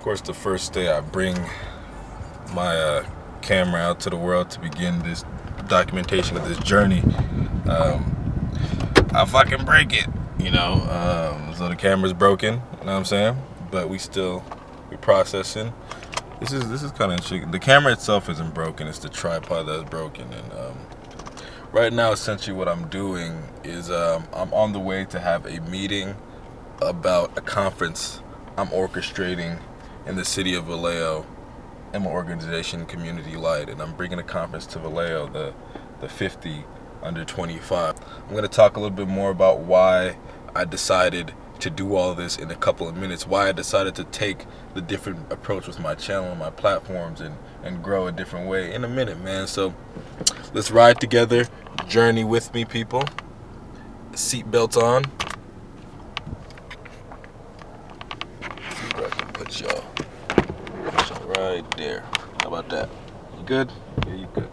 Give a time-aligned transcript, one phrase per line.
[0.00, 1.36] course, the first day I bring
[2.54, 3.06] my uh,
[3.42, 5.24] camera out to the world to begin this
[5.68, 7.02] documentation of this journey,
[7.68, 8.16] um,
[9.12, 10.06] I fucking break it,
[10.38, 10.74] you know.
[10.74, 13.36] Um, so the camera's broken, you know what I'm saying?
[13.70, 14.42] But we still
[14.90, 15.72] we processing.
[16.40, 17.50] This is this is kind of interesting.
[17.50, 20.32] The camera itself isn't broken; it's the tripod that's broken.
[20.32, 20.78] And um,
[21.72, 25.60] right now, essentially, what I'm doing is um, I'm on the way to have a
[25.62, 26.16] meeting
[26.80, 28.22] about a conference
[28.56, 29.60] I'm orchestrating
[30.06, 31.26] in the city of Vallejo
[31.92, 35.54] in my organization Community Light, and I'm bringing a conference to Vallejo, the
[36.00, 36.64] the 50
[37.02, 37.94] under 25.
[38.24, 40.16] I'm going to talk a little bit more about why
[40.54, 43.26] I decided to do all this in a couple of minutes.
[43.26, 47.36] Why I decided to take the different approach with my channel and my platforms and
[47.62, 49.46] and grow a different way in a minute, man.
[49.46, 49.74] So
[50.54, 51.46] let's ride together,
[51.86, 53.04] journey with me, people.
[54.12, 55.04] Seatbelts on.
[58.40, 59.84] See if I can put y'all,
[60.36, 62.00] put y'all right there.
[62.42, 62.88] How about that?
[63.36, 63.72] You good?
[64.06, 64.48] Yeah, you good.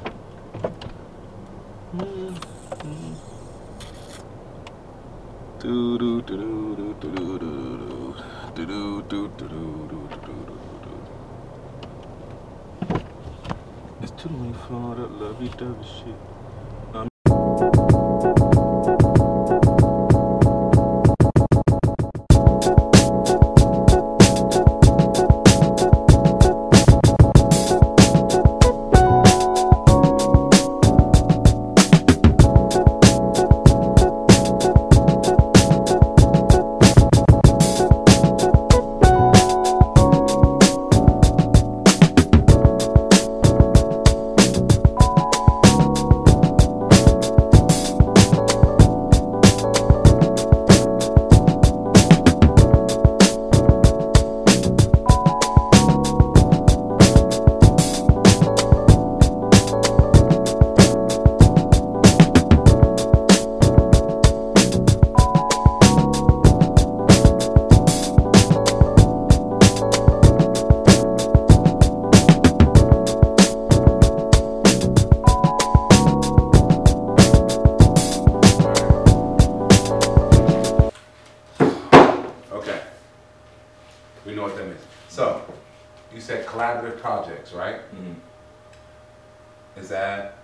[14.02, 16.37] It's too late for that lovey-dovey shit.
[87.98, 88.16] Mhm.
[89.82, 90.36] Is that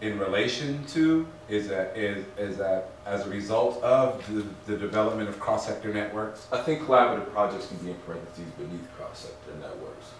[0.00, 5.28] in relation to, is that, is, is that as a result of the, the development
[5.28, 6.46] of cross-sector networks?
[6.52, 10.12] I think collaborative projects can be in parentheses beneath cross-sector networks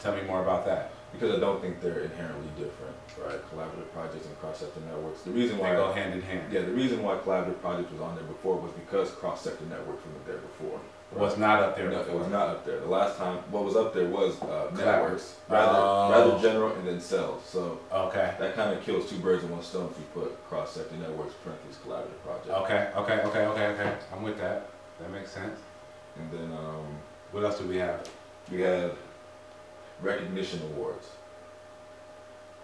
[0.00, 0.90] Tell me more about that.
[1.12, 3.40] because I don't think they're inherently different, right?
[3.50, 5.22] Collaborative projects and cross-sector networks.
[5.22, 6.52] The reason why They go hand in hand.
[6.52, 10.26] yeah, the reason why collaborative projects was on there before was because cross-sector networks weren't
[10.26, 10.78] there before.
[11.14, 12.80] Was not up there No, it was not up there.
[12.80, 16.10] The last time, what was up there was uh, networks, rather Oh.
[16.10, 17.42] rather general, and then cells.
[17.46, 20.96] So Okay, that kind of kills two birds with one stone if you put cross-sector
[20.96, 22.48] networks, parentheses, collaborative project.
[22.48, 23.96] okay, okay, okay, okay, okay.
[24.12, 24.68] I'm with that.
[25.00, 25.58] That makes sense.
[26.18, 26.86] And then um,
[27.32, 28.08] What else do we have?
[28.50, 28.96] we have
[30.02, 31.06] recognition awards.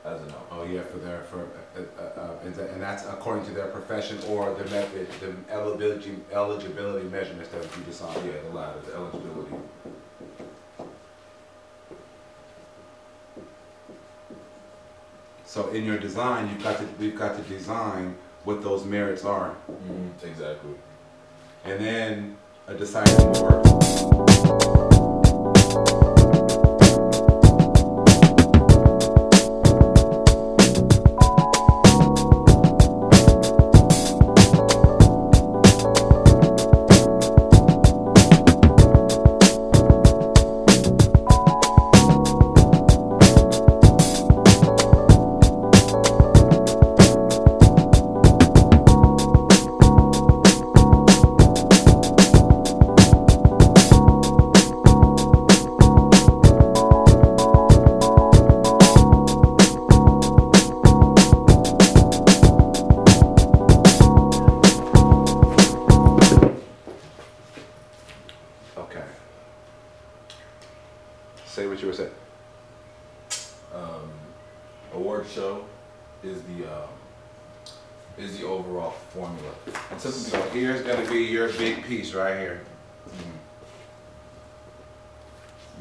[0.03, 0.47] As a note.
[0.51, 3.67] Oh, yeah, for their, for, uh, uh, uh, and that- and that's according to their
[3.69, 8.17] profession or the method, the eligibility, eligibility measurements that you decide.
[8.25, 9.57] Yeah, the latter, the eligibility.
[15.45, 19.57] So in your design, you've got to, we've got to design what those merits are.
[19.71, 20.27] Mm-hmm.
[20.27, 20.75] Exactly.
[21.65, 22.37] And then
[22.69, 23.67] a deciding work.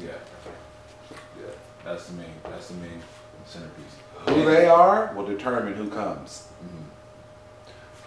[0.00, 0.08] Yeah,
[1.38, 1.46] yeah,
[1.84, 3.00] that's the main that's the main
[3.46, 3.94] centerpiece.
[4.28, 6.48] Who they are will determine who comes.
[6.62, 6.84] Mhm.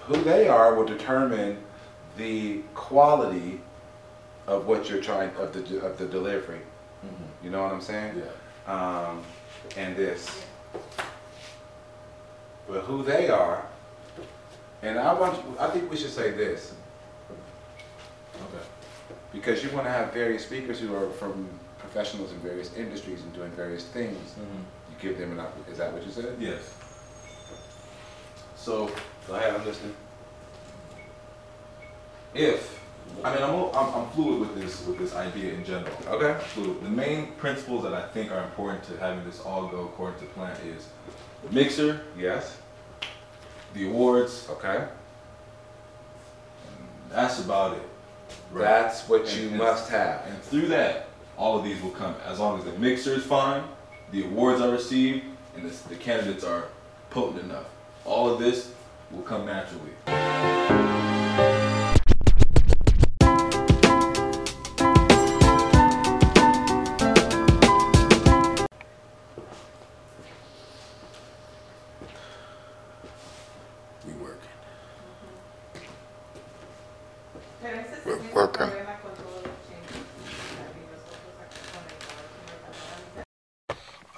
[0.07, 1.57] Who they are will determine
[2.17, 3.61] the quality
[4.47, 6.61] of what you're trying of the of the delivery.
[7.05, 7.45] Mm-hmm.
[7.45, 8.21] You know what I'm saying?
[8.21, 8.73] Yeah.
[8.73, 9.23] Um,
[9.77, 10.45] and this,
[12.67, 13.65] but who they are,
[14.81, 16.73] and I want You, I think we should say this
[18.35, 18.63] Okay.
[19.31, 21.47] because you want to have various speakers who are from
[21.93, 24.17] professionals in various industries and doing various things.
[24.31, 24.61] Mm-hmm.
[24.89, 25.71] You give them an opportunity.
[25.73, 26.35] Is that what you said?
[26.39, 26.73] Yes.
[28.55, 28.89] So,
[29.27, 29.93] go ahead, I'm listening.
[32.33, 32.79] If,
[33.23, 35.93] I mean, I'm, I'm, I'm fluid with this with this idea in general.
[36.07, 36.39] Okay.
[36.45, 36.81] Fluid.
[36.81, 40.25] The main principles that I think are important to having this all go according to
[40.33, 40.87] plan is
[41.43, 42.57] the mixer, Yes.
[43.75, 44.87] the awards, Okay.
[47.09, 47.83] that's about it.
[48.51, 48.63] Right?
[48.63, 50.25] That's what And- you and- must have.
[50.25, 51.07] And through that,
[51.37, 53.63] all of these will come as long as the mixer is fine,
[54.11, 55.25] the awards are received,
[55.55, 56.65] and the, the candidates are
[57.09, 57.65] potent enough.
[58.05, 58.71] All of this
[59.11, 60.82] will come naturally.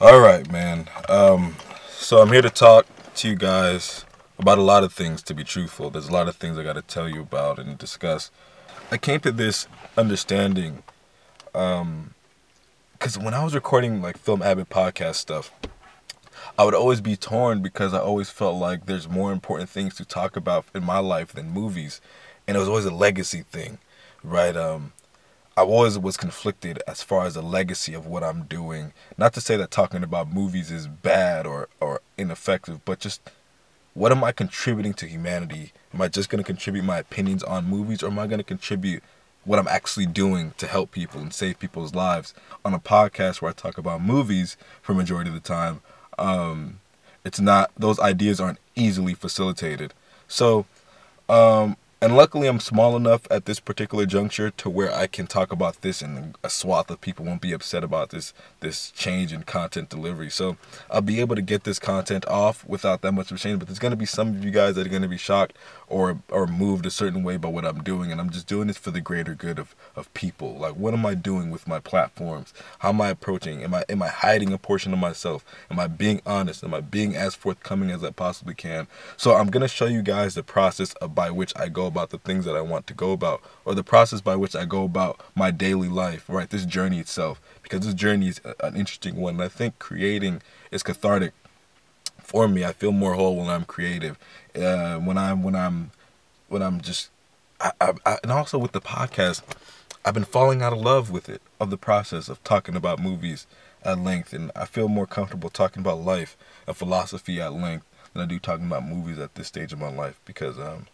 [0.05, 0.87] All right, man.
[1.09, 1.55] Um,
[1.89, 2.85] so I'm here to talk
[3.15, 4.05] to you guys
[4.37, 5.23] about a lot of things.
[5.23, 7.75] To be truthful, there's a lot of things I got to tell you about and
[7.75, 8.29] discuss.
[8.91, 9.67] I came to this
[9.97, 10.83] understanding
[11.51, 15.51] because when I was recording like Film Abbott podcast stuff,
[16.55, 20.05] I would always be torn because I always felt like there's more important things to
[20.05, 21.99] talk about in my life than movies,
[22.47, 23.79] and it was always a legacy thing,
[24.23, 24.55] right?
[24.55, 24.93] Um,
[25.57, 28.91] I always was conflicted as far as the legacy of what I'm doing.
[29.17, 33.21] Not to say that talking about movies is bad or, or ineffective, but just
[33.93, 35.71] what am I contributing to humanity?
[35.93, 38.43] Am I just going to contribute my opinions on movies or am I going to
[38.43, 39.01] contribute
[39.45, 42.33] what I'm actually doing to help people and save people's lives
[42.65, 45.79] on a podcast where I talk about movies for majority of the time?
[46.19, 46.81] Um,
[47.23, 49.93] it's not, those ideas aren't easily facilitated.
[50.27, 50.65] So,
[51.29, 55.51] um, and luckily I'm small enough at this particular juncture to where I can talk
[55.51, 59.41] about this and a swath of people won't be upset about this this change in
[59.41, 60.29] content delivery.
[60.29, 60.55] So
[60.91, 63.57] I'll be able to get this content off without that much of a change.
[63.57, 65.57] But there's gonna be some of you guys that are gonna be shocked
[65.87, 68.77] or or moved a certain way by what I'm doing, and I'm just doing this
[68.77, 70.59] for the greater good of of people.
[70.59, 72.53] Like what am I doing with my platforms?
[72.79, 73.63] How am I approaching?
[73.63, 75.43] Am I am I hiding a portion of myself?
[75.71, 76.63] Am I being honest?
[76.63, 78.85] Am I being as forthcoming as I possibly can?
[79.17, 82.17] So I'm gonna show you guys the process of, by which I go about the
[82.17, 85.19] things that I want to go about, or the process by which I go about
[85.33, 86.25] my daily life.
[86.27, 89.35] Right, this journey itself, because this journey is an interesting one.
[89.35, 91.33] And I think creating is cathartic
[92.19, 92.65] for me.
[92.65, 94.17] I feel more whole when I'm creative.
[94.55, 95.91] Uh, when I'm when I'm
[96.49, 97.09] when I'm just
[97.61, 99.41] I, I, I, and also with the podcast,
[100.03, 103.47] I've been falling out of love with it of the process of talking about movies
[103.83, 106.35] at length, and I feel more comfortable talking about life
[106.67, 109.91] and philosophy at length than I do talking about movies at this stage of my
[109.91, 110.87] life because um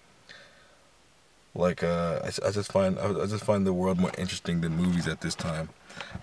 [1.54, 5.08] like uh I, I just find I, just find the world more interesting than movies
[5.08, 5.70] at this time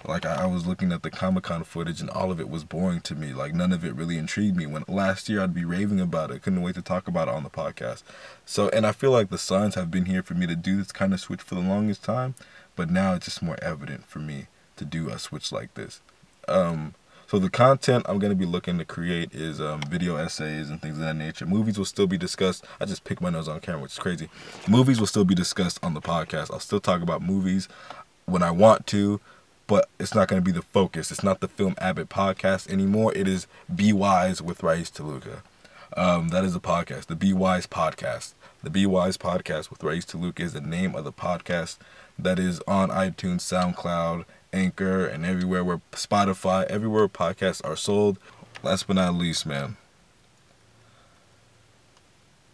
[0.06, 2.64] like I, I was looking at the Comic Con footage and all of it was
[2.64, 3.32] boring to me.
[3.32, 4.66] Like none of it really intrigued me.
[4.66, 7.42] When last year I'd be raving about it, couldn't wait to talk about it on
[7.42, 8.02] the podcast.
[8.44, 10.92] So and I feel like the signs have been here for me to do this
[10.92, 12.34] kind of switch for the longest time,
[12.76, 16.00] but now it's just more evident for me to do a switch like this.
[16.46, 16.94] Um,
[17.28, 20.98] so the content I'm gonna be looking to create is um, video essays and things
[20.98, 21.46] of that nature.
[21.46, 22.64] Movies will still be discussed.
[22.80, 24.28] I just picked my nose on camera, which is crazy.
[24.66, 26.50] Movies will still be discussed on the podcast.
[26.50, 27.68] I'll still talk about movies
[28.24, 29.20] when I want to,
[29.66, 31.10] but it's not going to be the focus.
[31.10, 33.12] It's not the Film Abbott podcast anymore.
[33.14, 35.42] It is Be Wise with Rais Taluka.
[35.96, 38.32] Um, that is a podcast, the Be Wise podcast.
[38.62, 41.76] The Be Wise podcast with Rais Taluka is the name of the podcast
[42.18, 48.18] that is on iTunes, SoundCloud, Anchor, and everywhere where Spotify, everywhere podcasts are sold.
[48.62, 49.76] Last but not least, man.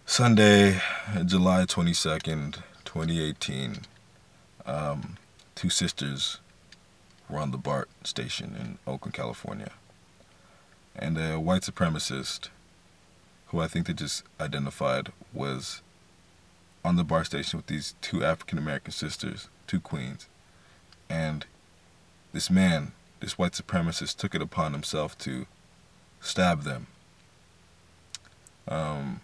[0.07, 0.81] Sunday,
[1.25, 3.79] July 22nd, 2018.
[4.67, 5.17] Um,
[5.55, 6.39] two sisters
[7.29, 9.73] were on the BART station in Oakland, California.
[10.95, 12.49] And a white supremacist,
[13.47, 15.81] who I think they just identified, was
[16.85, 20.29] on the BART station with these two African American sisters, two queens.
[21.09, 21.47] And
[22.35, 25.47] this man, this white supremacist, took it upon himself to
[26.21, 26.89] stab them.
[28.67, 29.21] Um,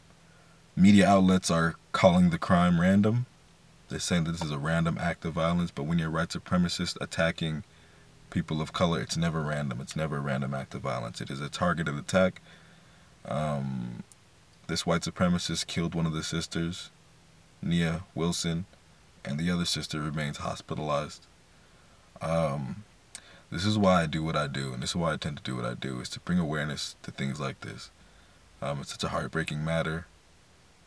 [0.76, 3.26] media outlets are calling the crime random.
[3.88, 6.28] They're saying that this is a random act of violence, but when you're a white
[6.28, 7.64] supremacist attacking
[8.30, 9.80] people of color, it's never random.
[9.80, 11.20] It's never a random act of violence.
[11.20, 12.40] It is a targeted attack.
[13.24, 14.04] Um,
[14.68, 16.90] this white supremacist killed one of the sisters,
[17.60, 18.66] Nia Wilson,
[19.24, 21.26] and the other sister remains hospitalized.
[22.22, 22.84] Um,
[23.50, 25.42] this is why I do what I do, and this is why I tend to
[25.42, 27.90] do what I do, is to bring awareness to things like this.
[28.62, 30.06] Um, it's such a heartbreaking matter.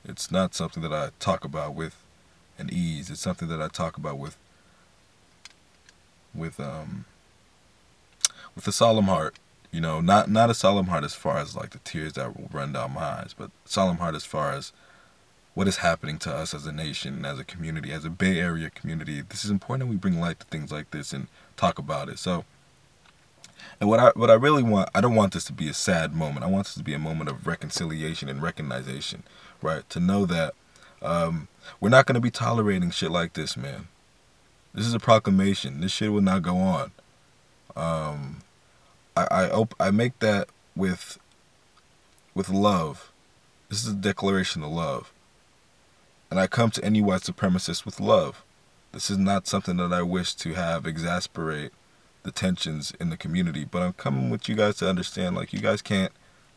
[0.05, 1.96] It's not something that I talk about with
[2.58, 3.10] an ease.
[3.10, 4.38] It's something that I talk about with
[6.34, 7.05] with um
[8.55, 9.38] with a solemn heart.
[9.72, 12.50] You know, not not a solemn heart as far as like the tears that will
[12.51, 14.72] run down my eyes, but solemn heart as far as
[15.53, 18.70] what is happening to us as a nation, as a community, as a Bay Area
[18.70, 19.22] community.
[19.22, 21.27] This is important that we bring light to things like this and
[21.58, 22.20] talk about it.
[22.20, 22.46] So
[23.79, 26.13] and what I what I really want, I don't want this to be a sad
[26.13, 26.46] moment.
[26.46, 29.24] I want this to be a moment of reconciliation and recognition,
[29.62, 29.88] right?
[29.89, 30.53] To know that
[31.01, 31.48] um,
[31.79, 33.88] we're not going to be tolerating shit like this, man.
[34.74, 35.82] This is a proclamation.
[35.82, 36.91] This shit will not go on.
[37.75, 38.38] Um,
[39.15, 41.20] I I, I make that with
[42.34, 43.12] with love.
[43.70, 45.12] This is a declaration of love.
[46.29, 48.43] And I come to any white supremacist with love.
[48.91, 51.72] This is not something that I wish to have exasperate
[52.24, 53.65] the tensions in the community.
[53.65, 56.12] But I'm coming with you guys to understand like you guys can't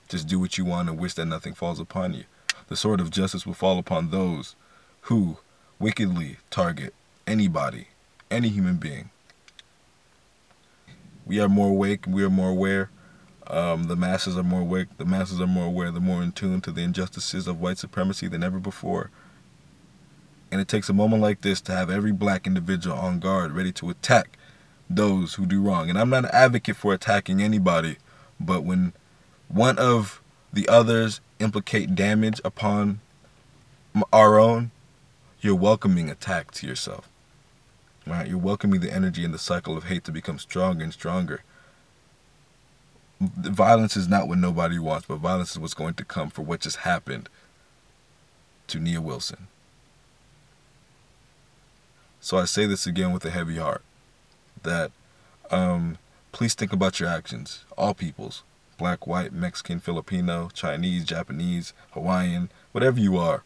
[0.08, 2.24] just do what you want and wish that nothing falls upon you.
[2.68, 4.56] The sword of justice will fall upon those
[5.02, 5.38] who
[5.78, 6.94] wickedly target
[7.26, 7.88] anybody,
[8.30, 9.10] any human being.
[11.24, 12.90] We are more awake, we are more aware.
[13.48, 16.60] Um, the masses are more awake, the masses are more aware, they're more in tune
[16.62, 19.10] to the injustices of white supremacy than ever before.
[20.50, 23.72] And it takes a moment like this to have every black individual on guard, ready
[23.72, 24.38] to attack
[24.88, 25.90] those who do wrong.
[25.90, 27.96] And I'm not an advocate for attacking anybody,
[28.38, 28.92] but when
[29.48, 30.20] one of
[30.52, 33.00] the others implicate damage upon
[34.12, 34.70] our own,
[35.40, 37.08] you're welcoming attack to yourself.
[38.06, 38.28] Right?
[38.28, 41.42] You're welcoming the energy and the cycle of hate to become stronger and stronger.
[43.20, 46.60] Violence is not what nobody wants, but violence is what's going to come for what
[46.60, 47.28] just happened
[48.68, 49.48] to Nia Wilson.
[52.20, 53.82] So I say this again with a heavy heart
[54.62, 54.90] that
[55.50, 55.98] um,
[56.32, 58.42] please think about your actions, all peoples
[58.76, 63.42] black, white, Mexican, Filipino, Chinese, Japanese, Hawaiian, whatever you are.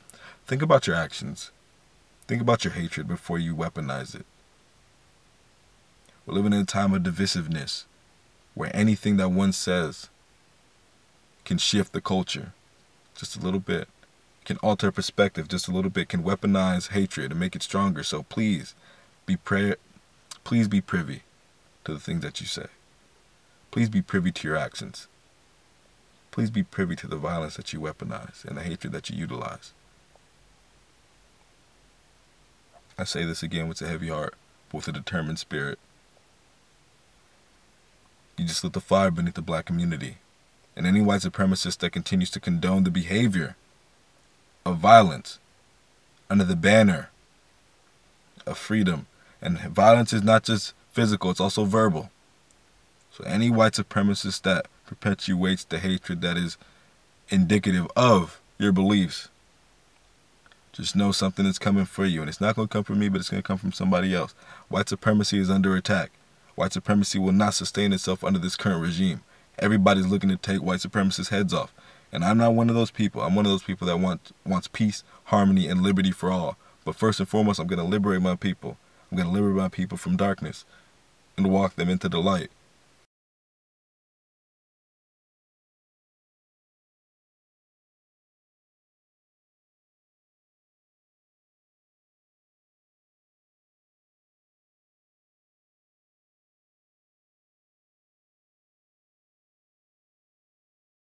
[0.46, 1.52] Think about your actions.
[2.26, 4.26] Think about your hatred before you weaponize it.
[6.26, 7.84] We're living in a time of divisiveness
[8.54, 10.08] where anything that one says
[11.44, 12.52] can shift the culture
[13.14, 13.88] just a little bit,
[14.44, 18.02] can alter perspective just a little bit, can weaponize hatred and make it stronger.
[18.02, 18.74] So please
[19.26, 19.76] be prayer
[20.50, 21.22] please be privy
[21.84, 22.66] to the things that you say.
[23.70, 25.06] Please be privy to your actions.
[26.32, 29.72] Please be privy to the violence that you weaponize and the hatred that you utilize.
[32.98, 34.34] I say this again with a heavy heart,
[34.68, 35.78] but with a determined spirit.
[38.36, 40.16] You just lit the fire beneath the black community.
[40.74, 43.54] And any white supremacist that continues to condone the behavior
[44.66, 45.38] of violence
[46.28, 47.10] under the banner
[48.44, 49.06] of freedom.
[49.42, 52.10] And violence is not just physical, it's also verbal.
[53.12, 56.56] So any white supremacist that perpetuates the hatred that is
[57.28, 59.28] indicative of your beliefs,
[60.72, 62.20] just know something is coming for you.
[62.20, 64.14] And it's not going to come from me, but it's going to come from somebody
[64.14, 64.34] else.
[64.68, 66.10] White supremacy is under attack.
[66.54, 69.22] White supremacy will not sustain itself under this current regime.
[69.58, 71.72] Everybody's looking to take white supremacists' heads off.
[72.12, 73.22] And I'm not one of those people.
[73.22, 76.56] I'm one of those people that want, wants peace, harmony, and liberty for all.
[76.84, 78.76] But first and foremost, I'm going to liberate my people.
[79.10, 80.64] I'm going to liberate my people from darkness
[81.36, 82.50] and walk them into the light.